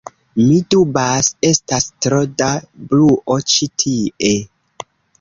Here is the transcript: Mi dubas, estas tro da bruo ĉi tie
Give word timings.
Mi 0.45 0.53
dubas, 0.75 1.29
estas 1.51 1.87
tro 2.07 2.23
da 2.41 2.49
bruo 2.89 3.39
ĉi 3.55 3.71
tie 3.85 4.37